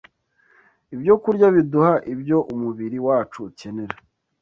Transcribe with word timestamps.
Ibyokurya 0.93 1.47
biduha 1.55 1.93
ibyo 2.13 2.37
umubiri 2.53 2.97
wacu 3.07 3.37
ukenera. 3.49 3.95